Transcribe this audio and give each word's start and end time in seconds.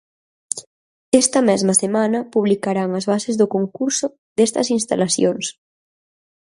Esta 1.21 1.39
mesma 1.49 1.73
semana 1.83 2.19
publicarán 2.33 2.89
as 2.99 3.05
bases 3.11 3.35
do 3.37 3.47
concurso 3.55 4.07
destas 4.37 4.67
instalacións. 4.77 5.45